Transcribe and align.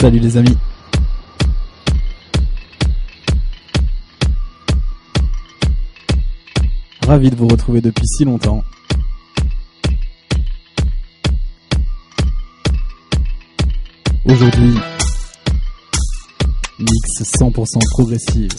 Salut 0.00 0.20
les 0.20 0.36
amis. 0.36 0.56
Ravi 7.04 7.30
de 7.30 7.34
vous 7.34 7.48
retrouver 7.48 7.80
depuis 7.80 8.06
si 8.06 8.24
longtemps. 8.24 8.62
Aujourd'hui, 14.24 14.74
mix 16.78 17.22
100% 17.40 17.78
progressive. 17.90 18.50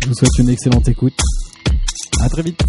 Je 0.00 0.08
vous 0.08 0.14
souhaite 0.14 0.38
une 0.40 0.48
excellente 0.48 0.88
écoute. 0.88 1.20
À 2.22 2.28
très 2.28 2.42
vite. 2.42 2.60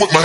With 0.00 0.12
my 0.12 0.23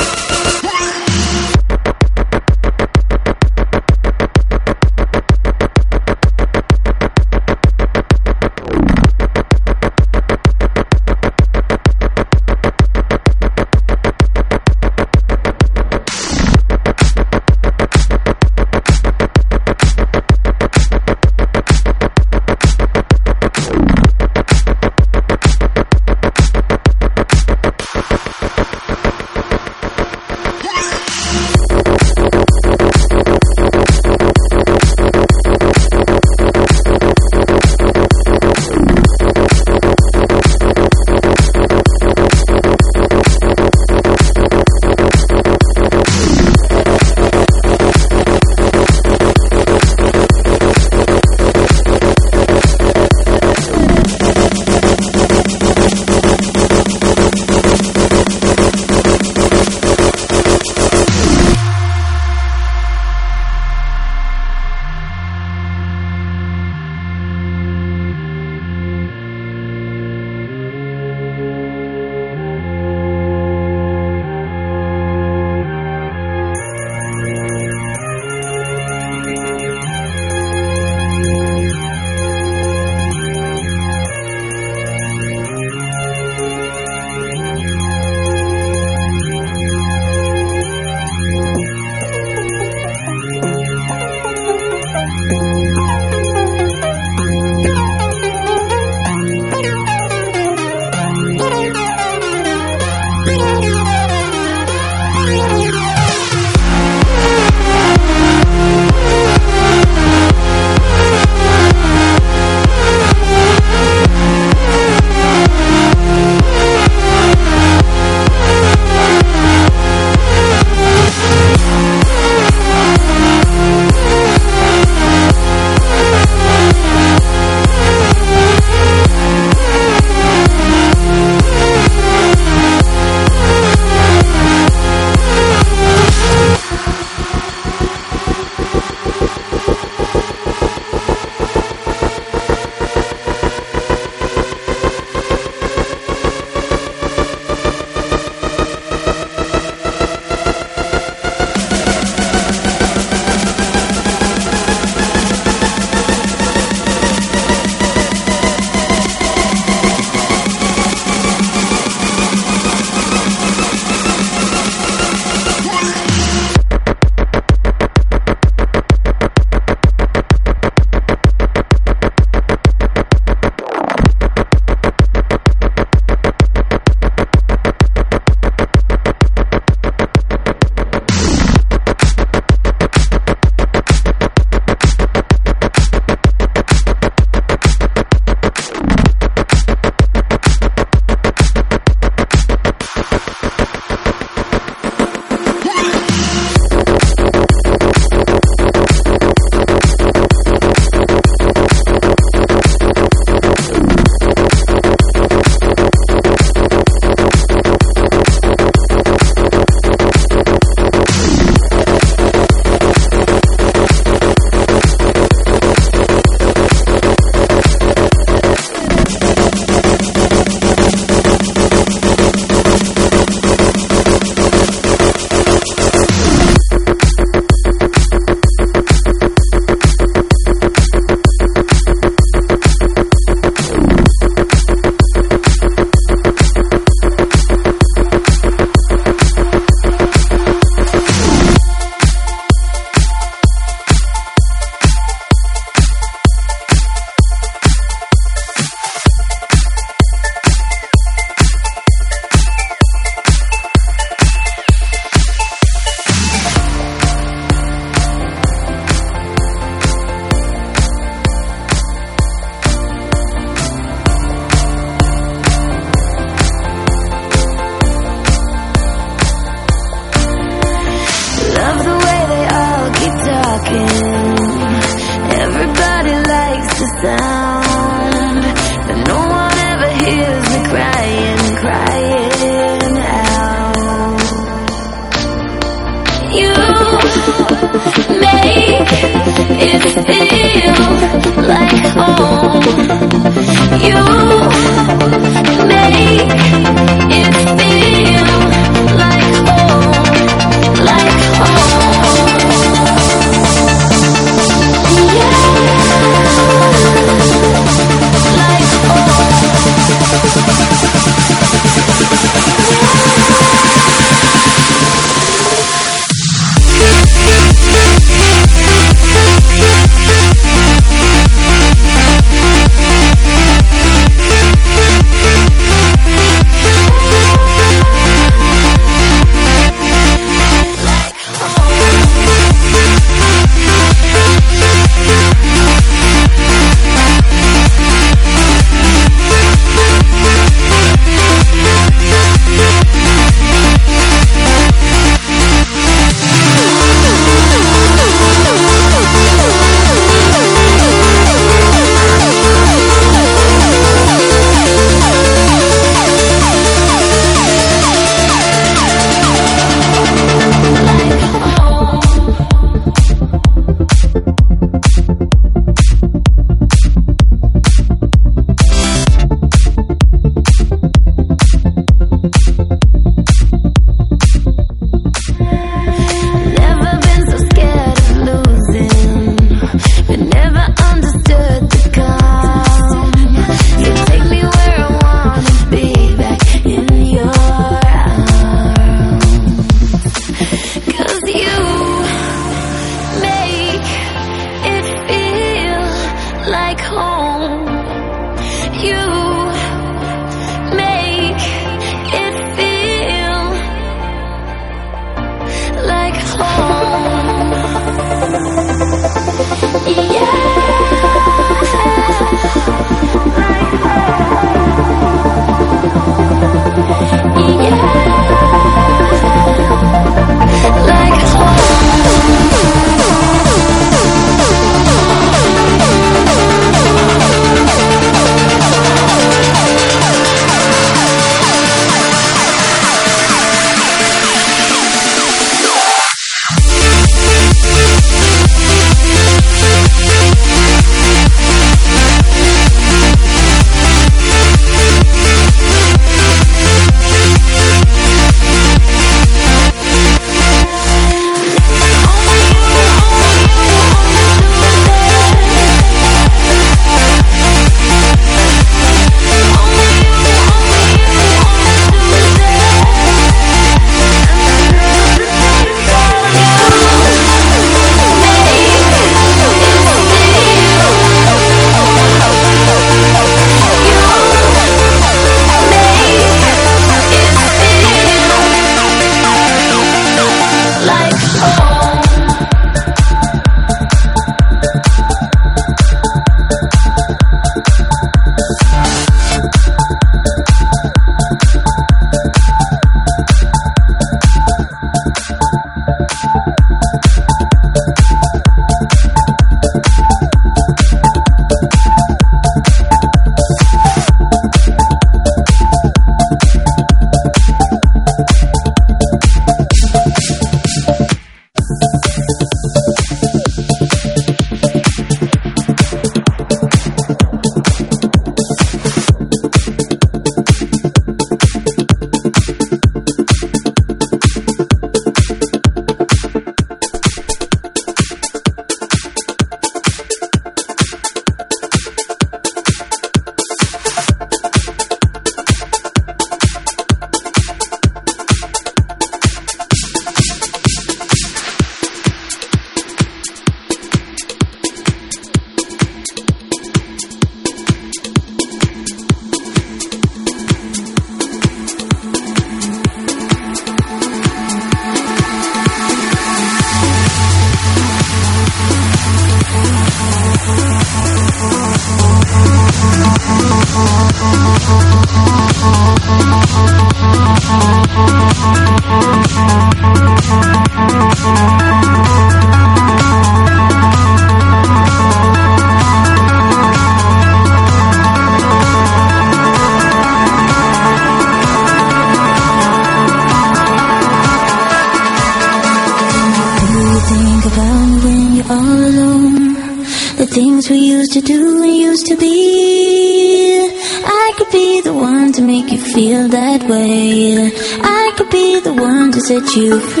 you 599.55 599.81
free. 599.81 600.00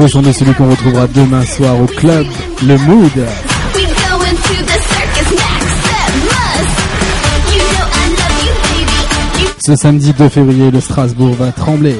Nouveau 0.00 0.12
son 0.12 0.22
de 0.22 0.32
celui 0.32 0.54
qu'on 0.54 0.70
retrouvera 0.70 1.06
demain 1.08 1.44
soir 1.44 1.78
au 1.78 1.84
club, 1.84 2.26
le 2.62 2.78
Mood. 2.78 3.10
Ce 9.58 9.76
samedi 9.76 10.14
2 10.14 10.28
février, 10.30 10.70
le 10.70 10.80
Strasbourg 10.80 11.34
va 11.34 11.52
trembler. 11.52 11.96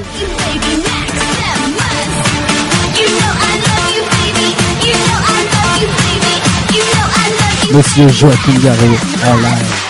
Monsieur 7.71 8.07
Joachim 8.09 8.59
Garé 8.63 8.87
en 9.27 9.35
live. 9.37 9.80